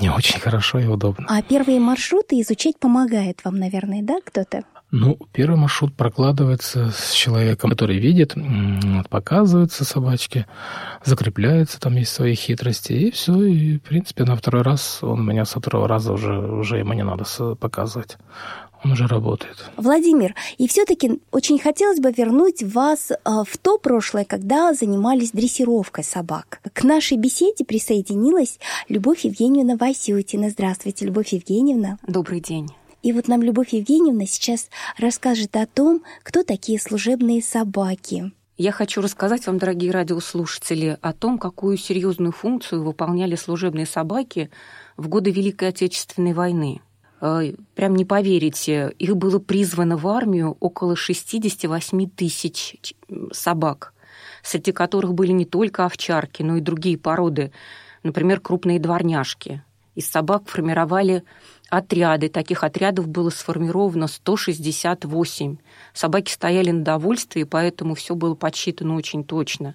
не 0.00 0.10
очень 0.10 0.38
хорошо 0.38 0.78
и 0.78 0.86
удобно. 0.86 1.26
А 1.28 1.42
первые 1.42 1.80
маршруты 1.80 2.40
изучать 2.40 2.78
помогает 2.78 3.44
вам, 3.44 3.58
наверное, 3.58 4.02
да, 4.02 4.18
кто-то? 4.24 4.62
Ну, 4.90 5.18
первый 5.32 5.58
маршрут 5.58 5.94
прокладывается 5.94 6.90
с 6.90 7.12
человеком, 7.12 7.70
который 7.70 7.98
видит, 7.98 8.32
вот, 8.34 9.08
показываются 9.10 9.84
собачки, 9.84 10.46
закрепляется, 11.04 11.78
там 11.78 11.96
есть 11.96 12.12
свои 12.12 12.34
хитрости, 12.34 12.92
и 12.92 13.10
все, 13.10 13.42
и, 13.42 13.78
в 13.78 13.82
принципе, 13.82 14.24
на 14.24 14.34
второй 14.34 14.62
раз 14.62 15.00
он 15.02 15.26
меня 15.26 15.44
со 15.44 15.60
второго 15.60 15.88
раза 15.88 16.14
уже, 16.14 16.38
уже 16.38 16.78
ему 16.78 16.94
не 16.94 17.02
надо 17.02 17.24
показывать 17.56 18.16
он 18.84 18.92
уже 18.92 19.06
работает. 19.06 19.56
Владимир, 19.76 20.34
и 20.56 20.68
все-таки 20.68 21.20
очень 21.30 21.58
хотелось 21.58 21.98
бы 21.98 22.12
вернуть 22.12 22.62
вас 22.62 23.10
а, 23.24 23.44
в 23.44 23.56
то 23.58 23.78
прошлое, 23.78 24.24
когда 24.24 24.72
занимались 24.72 25.32
дрессировкой 25.32 26.04
собак. 26.04 26.60
К 26.72 26.84
нашей 26.84 27.16
беседе 27.16 27.64
присоединилась 27.64 28.58
Любовь 28.88 29.24
Евгеньевна 29.24 29.76
Васютина. 29.76 30.50
Здравствуйте, 30.50 31.06
Любовь 31.06 31.32
Евгеньевна. 31.32 31.98
Добрый 32.06 32.40
день. 32.40 32.68
И 33.02 33.12
вот 33.12 33.28
нам 33.28 33.42
Любовь 33.42 33.72
Евгеньевна 33.72 34.26
сейчас 34.26 34.68
расскажет 34.96 35.56
о 35.56 35.66
том, 35.66 36.02
кто 36.22 36.42
такие 36.42 36.80
служебные 36.80 37.42
собаки. 37.42 38.32
Я 38.56 38.72
хочу 38.72 39.00
рассказать 39.00 39.46
вам, 39.46 39.58
дорогие 39.58 39.92
радиослушатели, 39.92 40.98
о 41.00 41.12
том, 41.12 41.38
какую 41.38 41.76
серьезную 41.76 42.32
функцию 42.32 42.82
выполняли 42.82 43.36
служебные 43.36 43.86
собаки 43.86 44.50
в 44.96 45.08
годы 45.08 45.30
Великой 45.30 45.68
Отечественной 45.68 46.32
войны– 46.32 46.80
Э, 46.87 46.87
прям 47.20 47.96
не 47.96 48.04
поверите, 48.04 48.94
их 48.98 49.16
было 49.16 49.38
призвано 49.38 49.96
в 49.96 50.06
армию 50.06 50.56
около 50.60 50.96
68 50.96 52.10
тысяч 52.10 52.94
собак, 53.32 53.92
среди 54.42 54.72
которых 54.72 55.14
были 55.14 55.32
не 55.32 55.44
только 55.44 55.84
овчарки, 55.84 56.42
но 56.42 56.56
и 56.56 56.60
другие 56.60 56.96
породы, 56.96 57.52
например, 58.02 58.40
крупные 58.40 58.78
дворняжки. 58.78 59.62
Из 59.94 60.08
собак 60.08 60.44
формировали 60.46 61.24
отряды. 61.70 62.28
Таких 62.28 62.62
отрядов 62.62 63.08
было 63.08 63.30
сформировано 63.30 64.06
168. 64.06 65.56
Собаки 65.92 66.30
стояли 66.30 66.70
на 66.70 66.84
довольстве, 66.84 67.42
и 67.42 67.44
поэтому 67.44 67.96
все 67.96 68.14
было 68.14 68.36
подсчитано 68.36 68.94
очень 68.94 69.24
точно. 69.24 69.74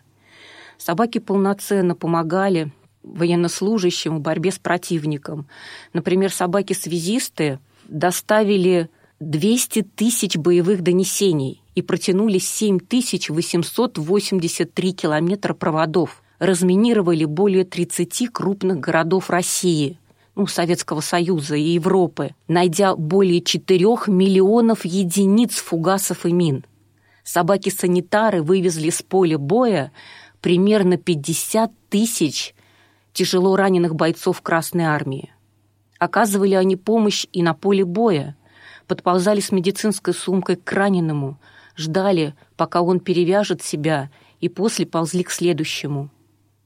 Собаки 0.78 1.20
полноценно 1.20 1.94
помогали 1.94 2.72
военнослужащим 3.04 4.18
в 4.18 4.22
борьбе 4.22 4.52
с 4.52 4.60
противником. 4.60 5.48
Например, 5.94 6.32
собаки-связисты 6.32 7.60
доставили 7.88 8.90
200 9.20 9.84
тысяч 9.96 10.38
боевых 10.38 10.82
донесений 10.82 11.62
и 11.76 11.82
протянули 11.82 12.38
7883 12.40 14.94
километра 14.94 15.54
проводов, 15.54 16.24
разминировали 16.40 17.26
более 17.26 17.66
30 17.66 18.32
крупных 18.32 18.80
городов 18.80 19.30
России, 19.30 19.98
ну, 20.36 20.48
Советского 20.48 21.02
Союза 21.02 21.56
и 21.56 21.74
Европы, 21.74 22.34
найдя 22.48 22.96
более 22.96 23.42
4 23.42 23.86
миллионов 24.08 24.86
единиц 24.86 25.58
фугасов 25.58 26.26
и 26.26 26.32
мин. 26.32 26.66
Собаки-санитары 27.24 28.42
вывезли 28.42 28.90
с 28.90 29.02
поля 29.02 29.38
боя 29.38 29.92
примерно 30.42 30.98
50 30.98 31.72
тысяч 31.90 32.54
тяжело 33.14 33.56
раненых 33.56 33.96
бойцов 33.96 34.42
Красной 34.42 34.86
Армии. 34.86 35.32
Оказывали 36.00 36.56
они 36.56 36.76
помощь 36.76 37.26
и 37.32 37.42
на 37.42 37.54
поле 37.54 37.86
боя, 37.86 38.36
подползали 38.88 39.40
с 39.40 39.52
медицинской 39.52 40.14
сумкой 40.14 40.58
к 40.58 40.72
раненому, 40.72 41.40
ждали, 41.78 42.36
пока 42.58 42.82
он 42.82 43.00
перевяжет 43.00 43.62
себя, 43.62 44.10
и 44.40 44.50
после 44.50 44.86
ползли 44.86 45.24
к 45.24 45.32
следующему. 45.32 46.10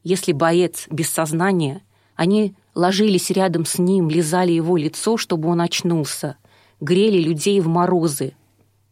Если 0.04 0.32
боец 0.32 0.88
без 0.90 1.10
сознания, 1.10 1.84
они 2.16 2.56
ложились 2.74 3.30
рядом 3.30 3.66
с 3.66 3.78
ним, 3.78 4.10
лизали 4.10 4.52
его 4.52 4.78
лицо, 4.78 5.18
чтобы 5.18 5.50
он 5.50 5.62
очнулся, 5.62 6.38
грели 6.80 7.22
людей 7.22 7.60
в 7.60 7.68
морозы 7.68 8.34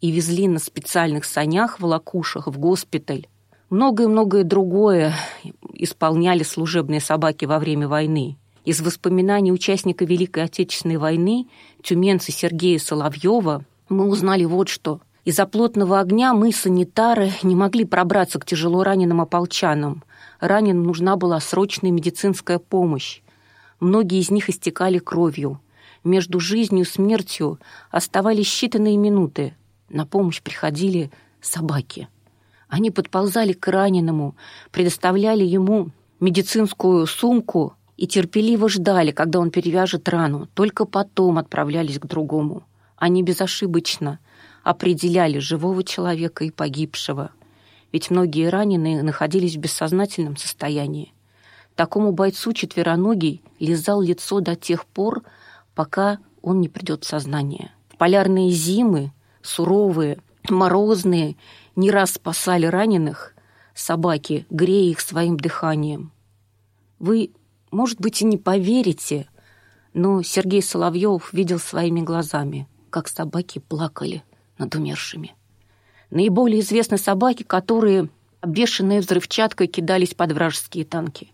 и 0.02 0.12
везли 0.12 0.48
на 0.48 0.60
специальных 0.60 1.26
санях 1.26 1.80
в 1.80 1.86
лакушах 1.86 2.48
в 2.48 2.60
госпиталь, 2.60 3.28
Многое-многое 3.76 4.46
другое 4.46 5.14
исполняли 5.74 6.44
служебные 6.44 7.02
собаки 7.02 7.44
во 7.44 7.60
время 7.60 7.90
войны. 7.90 8.38
Из 8.64 8.80
воспоминаний 8.80 9.52
участника 9.52 10.06
Великой 10.06 10.46
Отечественной 10.46 10.96
войны, 10.96 11.50
тюменца 11.84 12.32
Сергея 12.32 12.80
Соловьева, 12.80 13.66
мы 13.90 14.08
узнали 14.08 14.46
вот 14.46 14.70
что. 14.70 15.02
Из-за 15.26 15.46
плотного 15.46 16.00
огня 16.00 16.34
мы, 16.34 16.54
санитары, 16.54 17.34
не 17.44 17.54
могли 17.54 17.84
пробраться 17.84 18.40
к 18.40 18.46
тяжело 18.46 18.82
раненым 18.82 19.20
ополчанам. 19.20 20.06
Раненым 20.40 20.84
нужна 20.84 21.18
была 21.18 21.42
срочная 21.42 21.92
медицинская 21.92 22.60
помощь. 22.60 23.24
Многие 23.82 24.22
из 24.22 24.32
них 24.32 24.50
истекали 24.50 25.00
кровью. 25.00 25.60
Между 26.06 26.40
жизнью 26.40 26.86
и 26.86 26.88
смертью 26.88 27.60
оставались 27.92 28.48
считанные 28.48 28.96
минуты. 28.96 29.54
На 29.90 30.06
помощь 30.06 30.42
приходили 30.42 31.12
собаки– 31.42 32.08
они 32.68 32.92
подползали 32.92 33.54
к 33.54 33.68
раненому, 33.68 34.36
предоставляли 34.72 35.44
ему 35.44 35.92
медицинскую 36.20 37.06
сумку 37.08 37.76
и 37.98 38.08
терпеливо 38.08 38.70
ждали, 38.70 39.12
когда 39.12 39.40
он 39.40 39.52
перевяжет 39.52 40.10
рану, 40.10 40.48
только 40.54 40.86
потом 40.86 41.38
отправлялись 41.38 42.00
к 42.00 42.06
другому. 42.06 42.64
Они 42.98 43.24
безошибочно 43.24 44.20
определяли 44.64 45.40
живого 45.40 45.84
человека 45.84 46.44
и 46.44 46.50
погибшего, 46.50 47.32
ведь 47.92 48.10
многие 48.10 48.50
раненые 48.50 49.04
находились 49.04 49.56
в 49.56 49.60
бессознательном 49.60 50.38
состоянии. 50.38 51.14
Такому 51.76 52.14
бойцу 52.14 52.54
четвероногий 52.54 53.42
лизал 53.60 54.02
лицо 54.02 54.40
до 54.40 54.56
тех 54.56 54.86
пор, 54.86 55.24
пока 55.76 56.20
он 56.42 56.62
не 56.62 56.70
придет 56.70 57.04
в 57.04 57.08
сознание. 57.08 57.72
В 57.90 57.98
полярные 57.98 58.50
зимы, 58.50 59.12
суровые, 59.42 60.20
морозные 60.50 61.36
не 61.76 61.92
раз 61.92 62.14
спасали 62.14 62.66
раненых, 62.66 63.34
собаки, 63.74 64.46
грея 64.50 64.92
их 64.92 65.00
своим 65.02 65.38
дыханием. 65.38 66.12
Вы, 67.00 67.32
может 67.72 68.00
быть, 68.00 68.22
и 68.22 68.26
не 68.26 68.38
поверите, 68.38 69.28
но 69.94 70.22
Сергей 70.24 70.62
Соловьев 70.62 71.34
видел 71.34 71.60
своими 71.60 72.02
глазами, 72.02 72.68
как 72.90 73.08
собаки 73.08 73.60
плакали 73.60 74.24
над 74.58 74.76
умершими. 74.76 75.36
Наиболее 76.10 76.62
известны 76.62 76.98
собаки, 76.98 77.44
которые, 77.44 78.10
обвешанные 78.42 79.02
взрывчаткой, 79.02 79.68
кидались 79.68 80.14
под 80.14 80.32
вражеские 80.32 80.86
танки. 80.86 81.32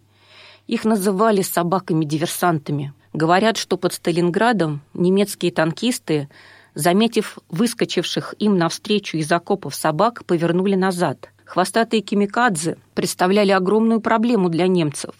Их 0.67 0.85
называли 0.85 1.41
собаками-диверсантами. 1.41 2.93
Говорят, 3.13 3.57
что 3.57 3.77
под 3.77 3.93
Сталинградом 3.93 4.81
немецкие 4.93 5.51
танкисты 5.51 6.29
заметив 6.73 7.37
выскочивших 7.49 8.35
им 8.39 8.57
навстречу 8.57 9.17
из 9.17 9.31
окопов 9.31 9.75
собак, 9.75 10.23
повернули 10.25 10.75
назад. 10.75 11.29
Хвостатые 11.45 12.01
кимикадзе 12.01 12.77
представляли 12.93 13.51
огромную 13.51 13.99
проблему 13.99 14.49
для 14.49 14.67
немцев. 14.67 15.13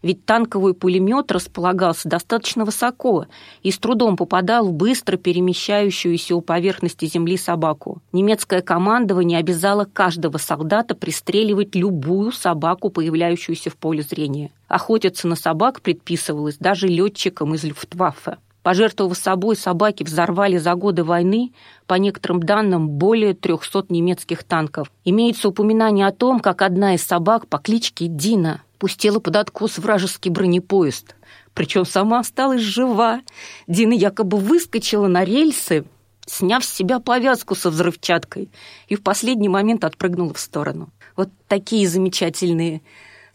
ведь 0.00 0.24
танковый 0.24 0.74
пулемет 0.74 1.32
располагался 1.32 2.08
достаточно 2.08 2.64
высоко 2.64 3.26
и 3.62 3.70
с 3.70 3.78
трудом 3.78 4.16
попадал 4.16 4.68
в 4.68 4.72
быстро 4.72 5.16
перемещающуюся 5.16 6.36
у 6.36 6.40
поверхности 6.40 7.06
земли 7.06 7.36
собаку. 7.36 8.00
Немецкое 8.12 8.62
командование 8.62 9.38
обязало 9.40 9.84
каждого 9.84 10.38
солдата 10.38 10.94
пристреливать 10.94 11.74
любую 11.74 12.32
собаку, 12.32 12.90
появляющуюся 12.90 13.70
в 13.70 13.76
поле 13.76 14.02
зрения. 14.02 14.52
Охотиться 14.68 15.26
на 15.26 15.34
собак 15.34 15.82
предписывалось 15.82 16.58
даже 16.58 16.86
летчикам 16.86 17.54
из 17.54 17.64
Люфтваффе. 17.64 18.36
Пожертвовав 18.62 19.16
собой, 19.16 19.56
собаки 19.56 20.02
взорвали 20.02 20.58
за 20.58 20.74
годы 20.74 21.04
войны, 21.04 21.52
по 21.86 21.94
некоторым 21.94 22.42
данным, 22.42 22.88
более 22.88 23.34
300 23.34 23.86
немецких 23.88 24.44
танков. 24.44 24.90
Имеется 25.04 25.48
упоминание 25.48 26.06
о 26.06 26.12
том, 26.12 26.40
как 26.40 26.62
одна 26.62 26.94
из 26.94 27.02
собак 27.02 27.46
по 27.46 27.58
кличке 27.58 28.06
Дина 28.06 28.62
пустила 28.78 29.20
под 29.20 29.36
откос 29.36 29.78
вражеский 29.78 30.30
бронепоезд. 30.30 31.14
Причем 31.54 31.84
сама 31.84 32.20
осталась 32.20 32.60
жива. 32.60 33.22
Дина 33.66 33.92
якобы 33.92 34.38
выскочила 34.38 35.08
на 35.08 35.24
рельсы, 35.24 35.84
сняв 36.26 36.64
с 36.64 36.72
себя 36.72 37.00
повязку 37.00 37.54
со 37.54 37.70
взрывчаткой, 37.70 38.50
и 38.86 38.94
в 38.94 39.02
последний 39.02 39.48
момент 39.48 39.84
отпрыгнула 39.84 40.34
в 40.34 40.38
сторону. 40.38 40.90
Вот 41.16 41.30
такие 41.48 41.88
замечательные 41.88 42.82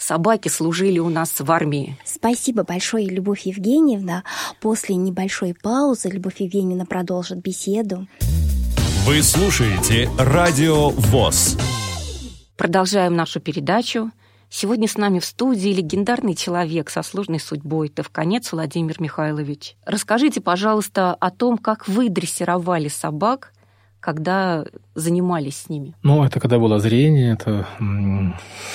собаки 0.03 0.49
служили 0.49 0.99
у 0.99 1.09
нас 1.09 1.39
в 1.39 1.51
армии. 1.51 1.97
Спасибо 2.05 2.63
большое, 2.63 3.07
Любовь 3.07 3.41
Евгеньевна. 3.45 4.23
После 4.61 4.95
небольшой 4.95 5.55
паузы 5.55 6.09
Любовь 6.09 6.39
Евгеньевна 6.39 6.85
продолжит 6.85 7.41
беседу. 7.41 8.07
Вы 9.05 9.23
слушаете 9.23 10.09
Радио 10.17 10.89
ВОЗ. 10.89 11.57
Продолжаем 12.57 13.15
нашу 13.15 13.39
передачу. 13.39 14.11
Сегодня 14.49 14.87
с 14.87 14.97
нами 14.97 15.19
в 15.19 15.25
студии 15.25 15.69
легендарный 15.69 16.35
человек 16.35 16.91
со 16.91 17.01
сложной 17.01 17.39
судьбой, 17.39 17.89
Товконец 17.89 18.51
Владимир 18.51 19.01
Михайлович. 19.01 19.75
Расскажите, 19.83 20.41
пожалуйста, 20.41 21.15
о 21.15 21.31
том, 21.31 21.57
как 21.57 21.87
вы 21.87 22.09
дрессировали 22.09 22.87
собак 22.87 23.51
когда 24.03 24.65
занимались 24.95 25.61
с 25.61 25.69
ними? 25.69 25.95
Ну, 26.03 26.25
это 26.25 26.41
когда 26.41 26.59
было 26.59 26.77
зрение, 26.79 27.33
это 27.33 27.65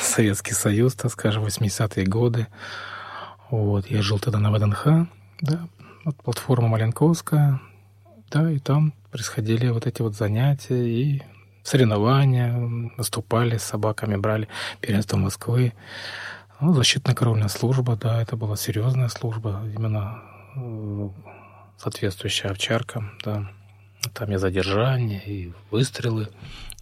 Советский 0.01 0.55
Союз, 0.55 0.95
так 0.95 1.13
скажем, 1.13 1.45
80-е 1.45 2.07
годы. 2.07 2.47
Вот, 3.51 3.91
я 3.91 4.01
жил 4.01 4.19
тогда 4.19 4.39
на 4.39 4.51
ВДНХ, 4.51 5.07
да, 5.43 5.69
вот 6.05 6.17
платформа 6.17 6.69
Маленковская, 6.69 7.61
да, 8.31 8.51
и 8.51 8.59
там 8.59 8.95
происходили 9.11 9.69
вот 9.69 9.87
эти 9.87 10.01
вот 10.01 10.17
занятия 10.17 10.89
и 10.89 11.23
соревнования, 11.63 12.55
выступали 12.97 13.59
с 13.59 13.65
собаками, 13.65 14.17
брали 14.17 14.49
первенство 14.81 15.19
Москвы. 15.19 15.75
Ну, 16.61 16.73
защитная 16.73 17.15
караульная 17.15 17.49
служба, 17.49 17.97
да, 17.97 18.23
это 18.23 18.37
была 18.37 18.57
серьезная 18.57 19.09
служба, 19.09 19.63
именно 19.77 20.23
э, 20.57 21.09
соответствующая 21.77 22.49
овчаркам, 22.49 23.11
да. 23.23 23.51
Там 24.15 24.33
и 24.33 24.37
задержания, 24.37 25.21
и 25.21 25.53
выстрелы. 25.71 26.29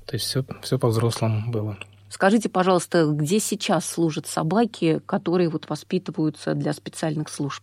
То 0.07 0.15
есть 0.15 0.27
все, 0.27 0.45
все 0.63 0.79
по-взрослому 0.79 1.51
было. 1.51 1.77
Скажите, 2.09 2.49
пожалуйста, 2.49 3.07
где 3.07 3.41
сейчас 3.41 3.89
служат 3.89 4.27
собаки, 4.27 5.01
которые 5.07 5.49
вот 5.49 5.69
воспитываются 5.69 6.55
для 6.55 6.73
специальных 6.73 7.29
служб? 7.29 7.63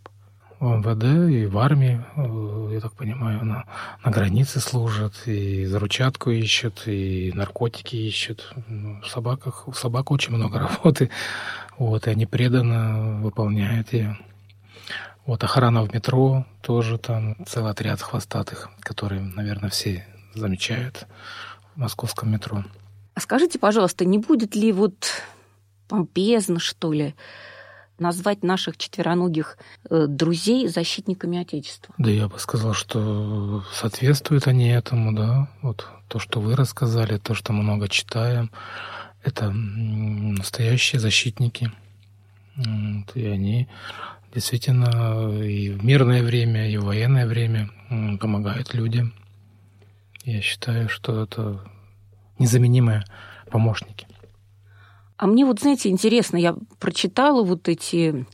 В 0.59 0.77
МВД 0.77 1.29
и 1.29 1.45
в 1.45 1.57
армии, 1.57 2.01
э, 2.15 2.73
я 2.73 2.79
так 2.79 2.93
понимаю, 2.93 3.43
на, 3.43 3.65
на 4.03 4.11
границе 4.11 4.59
служат, 4.59 5.13
и 5.25 5.65
заручатку 5.65 6.29
ищут, 6.29 6.83
и 6.85 7.31
наркотики 7.33 7.95
ищут. 7.95 8.53
Ну, 8.67 9.01
в 9.01 9.07
собаках, 9.07 9.67
у 9.67 9.73
собак 9.73 10.11
очень 10.11 10.33
много 10.33 10.59
работы, 10.83 11.09
вот, 11.77 12.07
и 12.07 12.11
они 12.11 12.25
преданно 12.25 13.19
выполняют 13.21 13.91
ее. 13.91 14.17
Вот 15.25 15.43
охрана 15.43 15.83
в 15.83 15.93
метро 15.93 16.45
тоже 16.61 16.97
там 16.97 17.35
целый 17.45 17.71
отряд 17.71 18.01
хвостатых, 18.01 18.69
которые, 18.81 19.21
наверное, 19.21 19.69
все 19.69 20.05
замечают 20.33 21.07
в 21.75 21.79
московском 21.79 22.31
метро. 22.31 22.63
А 23.13 23.19
скажите, 23.19 23.59
пожалуйста, 23.59 24.05
не 24.05 24.17
будет 24.17 24.55
ли 24.55 24.71
вот 24.71 25.23
помпезно, 25.87 26.59
что 26.59 26.91
ли, 26.91 27.15
назвать 27.99 28.43
наших 28.43 28.77
четвероногих 28.77 29.57
э, 29.89 30.07
друзей 30.07 30.67
защитниками 30.67 31.39
Отечества? 31.39 31.93
Да 31.97 32.09
я 32.09 32.27
бы 32.27 32.39
сказал, 32.39 32.73
что 32.73 33.63
соответствуют 33.73 34.47
они 34.47 34.69
этому, 34.69 35.13
да. 35.13 35.47
Вот 35.61 35.87
то, 36.07 36.19
что 36.19 36.41
вы 36.41 36.55
рассказали, 36.55 37.17
то, 37.17 37.33
что 37.33 37.53
мы 37.53 37.63
много 37.63 37.87
читаем, 37.87 38.51
это 39.23 39.51
настоящие 39.51 40.99
защитники. 40.99 41.71
И 42.55 43.25
они 43.25 43.67
действительно 44.33 45.41
и 45.43 45.69
в 45.69 45.83
мирное 45.83 46.23
время, 46.23 46.69
и 46.69 46.77
в 46.77 46.85
военное 46.85 47.27
время 47.27 47.69
помогают 48.19 48.73
людям. 48.73 49.13
Я 50.23 50.41
считаю, 50.41 50.89
что 50.89 51.23
это 51.23 51.59
незаменимые 52.39 53.03
помощники. 53.49 54.07
А 55.17 55.27
мне 55.27 55.45
вот, 55.45 55.59
знаете, 55.59 55.89
интересно, 55.89 56.37
я 56.37 56.55
прочитала 56.79 57.43
вот 57.43 57.69
эти 57.69 58.25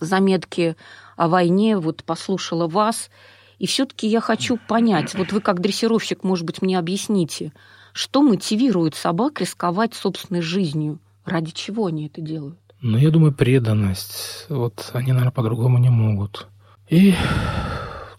заметки 0.00 0.76
о 1.16 1.28
войне, 1.28 1.76
вот 1.78 2.04
послушала 2.04 2.66
вас, 2.68 3.10
и 3.58 3.66
все-таки 3.66 4.06
я 4.06 4.20
хочу 4.20 4.56
понять, 4.56 5.14
вот 5.14 5.32
вы 5.32 5.40
как 5.40 5.60
дрессировщик, 5.60 6.24
может 6.24 6.46
быть, 6.46 6.62
мне 6.62 6.78
объясните, 6.78 7.52
что 7.92 8.22
мотивирует 8.22 8.94
собак 8.94 9.40
рисковать 9.40 9.94
собственной 9.94 10.40
жизнью? 10.40 10.98
Ради 11.24 11.52
чего 11.52 11.86
они 11.86 12.06
это 12.06 12.20
делают? 12.20 12.58
Ну, 12.86 12.98
я 12.98 13.10
думаю, 13.10 13.32
преданность. 13.32 14.44
Вот 14.50 14.90
они, 14.92 15.12
наверное, 15.12 15.32
по-другому 15.32 15.78
не 15.78 15.88
могут. 15.88 16.48
И 16.86 17.14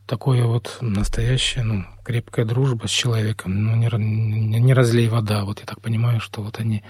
такое 0.07 0.45
вот 0.45 0.79
настоящее, 0.81 1.63
ну, 1.63 1.85
крепкая 2.03 2.45
дружба 2.45 2.87
с 2.87 2.89
человеком, 2.89 3.63
ну, 3.63 3.75
не, 3.75 3.87
не, 3.95 4.59
не 4.59 4.73
разлей 4.73 5.07
вода. 5.07 5.45
Вот 5.45 5.59
я 5.59 5.67
так 5.67 5.81
понимаю, 5.81 6.19
что 6.19 6.41
вот 6.41 6.59
они... 6.59 6.81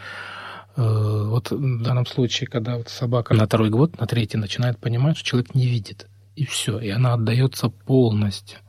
Э, 0.77 1.23
вот 1.27 1.51
в 1.51 1.81
данном 1.83 2.05
случае, 2.05 2.47
когда 2.47 2.77
вот 2.77 2.87
собака 2.87 3.33
на 3.33 3.45
второй 3.45 3.69
год, 3.69 3.99
на 3.99 4.07
третий 4.07 4.37
начинает 4.37 4.79
понимать, 4.79 5.17
что 5.17 5.27
человек 5.27 5.53
не 5.53 5.67
видит, 5.67 6.07
и 6.37 6.45
все, 6.45 6.79
и 6.79 6.87
она 6.87 7.15
отдается 7.15 7.67
полностью 7.67 8.59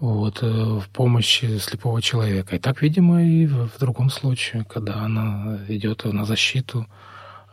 вот, 0.00 0.42
э, 0.42 0.46
в 0.48 0.88
помощи 0.92 1.58
слепого 1.58 2.02
человека. 2.02 2.56
И 2.56 2.58
так, 2.58 2.82
видимо, 2.82 3.22
и 3.22 3.46
в, 3.46 3.68
в 3.68 3.78
другом 3.78 4.10
случае, 4.10 4.64
когда 4.64 4.96
она 4.96 5.60
идет 5.68 6.04
на 6.06 6.24
защиту 6.24 6.88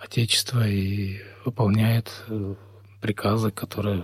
Отечества 0.05 0.67
и 0.67 1.19
выполняет 1.43 2.11
э, 2.27 2.55
приказы, 3.01 3.51
которые 3.51 4.03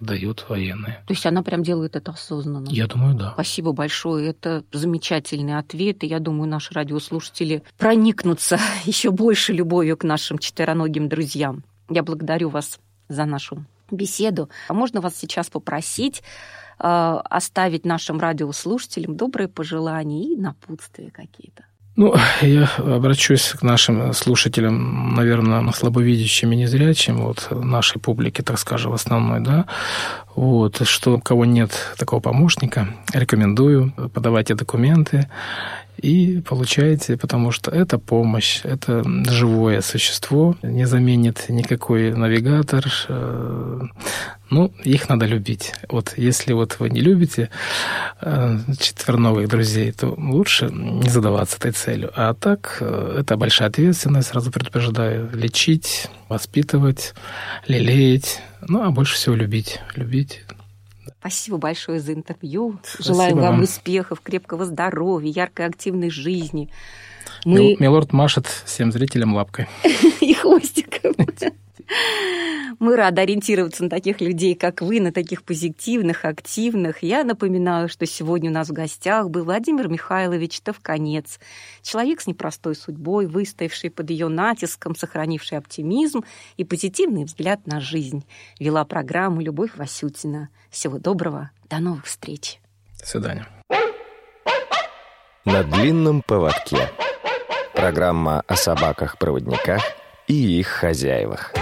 отдают 0.00 0.46
военные. 0.48 1.02
То 1.06 1.14
есть 1.14 1.26
она 1.26 1.42
прям 1.42 1.62
делает 1.62 1.96
это 1.96 2.12
осознанно? 2.12 2.68
Я 2.68 2.86
думаю, 2.86 3.14
да. 3.14 3.32
Спасибо 3.32 3.72
большое. 3.72 4.30
Это 4.30 4.64
замечательный 4.72 5.58
ответ. 5.58 6.04
И 6.04 6.06
я 6.06 6.20
думаю, 6.20 6.48
наши 6.48 6.72
радиослушатели 6.74 7.62
проникнутся 7.78 8.58
еще 8.84 9.10
больше 9.10 9.52
любовью 9.52 9.96
к 9.96 10.04
нашим 10.04 10.38
четвероногим 10.38 11.08
друзьям. 11.08 11.64
Я 11.88 12.02
благодарю 12.02 12.48
вас 12.48 12.78
за 13.08 13.24
нашу 13.24 13.64
беседу. 13.90 14.48
А 14.68 14.74
можно 14.74 15.00
вас 15.00 15.16
сейчас 15.16 15.50
попросить 15.50 16.22
э, 16.78 16.84
оставить 16.84 17.84
нашим 17.84 18.20
радиослушателям 18.20 19.16
добрые 19.16 19.48
пожелания 19.48 20.32
и 20.32 20.36
напутствия 20.36 21.10
какие-то? 21.10 21.64
Ну, 21.96 22.14
я 22.42 22.68
обращусь 22.78 23.54
к 23.58 23.62
нашим 23.62 24.12
слушателям, 24.12 25.14
наверное, 25.14 25.70
слабовидящим 25.72 26.52
и 26.52 26.56
незрячим, 26.56 27.18
вот 27.18 27.48
нашей 27.50 28.00
публике, 28.00 28.42
так 28.42 28.58
скажем, 28.58 28.92
основной, 28.92 29.40
да, 29.40 29.66
вот, 30.34 30.82
что 30.86 31.16
у 31.16 31.20
кого 31.20 31.44
нет 31.44 31.72
такого 31.98 32.20
помощника, 32.20 32.88
рекомендую, 33.12 33.92
подавайте 34.14 34.54
документы 34.54 35.28
и 36.00 36.40
получаете, 36.40 37.16
потому 37.16 37.52
что 37.52 37.70
это 37.70 37.98
помощь, 37.98 38.60
это 38.64 39.04
живое 39.30 39.80
существо, 39.82 40.56
не 40.62 40.86
заменит 40.86 41.48
никакой 41.48 42.12
навигатор. 42.12 42.84
Э, 43.08 43.80
ну, 44.50 44.72
их 44.82 45.08
надо 45.08 45.26
любить. 45.26 45.74
Вот 45.88 46.14
если 46.16 46.52
вот 46.52 46.80
вы 46.80 46.90
не 46.90 47.00
любите 47.00 47.50
э, 48.20 48.58
четверновых 48.78 49.48
друзей, 49.48 49.92
то 49.92 50.14
лучше 50.16 50.70
не 50.72 51.08
задаваться 51.08 51.56
этой 51.58 51.72
целью. 51.72 52.10
А 52.16 52.34
так, 52.34 52.78
э, 52.80 53.16
это 53.20 53.36
большая 53.36 53.68
ответственность, 53.68 54.28
сразу 54.28 54.50
предупреждаю. 54.50 55.30
Лечить, 55.32 56.08
воспитывать, 56.28 57.14
лелеять, 57.68 58.42
ну, 58.66 58.82
а 58.82 58.90
больше 58.90 59.14
всего 59.14 59.34
любить. 59.34 59.80
Любить, 59.94 60.40
Спасибо 61.20 61.58
большое 61.58 62.00
за 62.00 62.14
интервью. 62.14 62.78
Спасибо 62.82 63.04
Желаем 63.04 63.36
вам, 63.36 63.44
вам 63.44 63.62
успехов, 63.62 64.22
крепкого 64.22 64.64
здоровья, 64.64 65.30
яркой 65.30 65.66
активной 65.66 66.08
жизни. 66.08 66.70
Мы... 67.44 67.76
Милорд 67.78 68.14
машет 68.14 68.46
всем 68.64 68.90
зрителям 68.90 69.34
лапкой. 69.34 69.68
И 70.20 70.32
хвостиком. 70.32 71.14
Мы 72.80 72.96
рады 72.96 73.20
ориентироваться 73.20 73.84
на 73.84 73.90
таких 73.90 74.22
людей, 74.22 74.54
как 74.54 74.80
вы, 74.80 75.00
на 75.00 75.12
таких 75.12 75.42
позитивных, 75.42 76.24
активных. 76.24 77.02
Я 77.02 77.24
напоминаю, 77.24 77.90
что 77.90 78.06
сегодня 78.06 78.50
у 78.50 78.54
нас 78.54 78.70
в 78.70 78.72
гостях 78.72 79.28
был 79.28 79.44
Владимир 79.44 79.88
Михайлович 79.88 80.62
Товконец, 80.62 81.38
человек 81.82 82.22
с 82.22 82.26
непростой 82.26 82.74
судьбой, 82.74 83.26
выстоявший 83.26 83.90
под 83.90 84.08
ее 84.08 84.28
натиском, 84.28 84.96
сохранивший 84.96 85.58
оптимизм 85.58 86.24
и 86.56 86.64
позитивный 86.64 87.24
взгляд 87.24 87.66
на 87.66 87.80
жизнь. 87.80 88.24
Вела 88.58 88.86
программу 88.86 89.42
Любовь 89.42 89.72
Васютина. 89.76 90.48
Всего 90.70 90.98
доброго, 90.98 91.50
до 91.68 91.80
новых 91.80 92.06
встреч. 92.06 92.60
До 92.98 93.06
свидания. 93.06 93.46
На 95.44 95.64
длинном 95.64 96.22
поводке. 96.22 96.90
Программа 97.74 98.42
о 98.46 98.56
собаках-проводниках 98.56 99.82
и 100.28 100.58
их 100.58 100.68
хозяевах. 100.68 101.52